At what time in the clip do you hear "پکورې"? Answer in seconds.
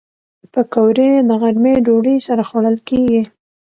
0.53-1.09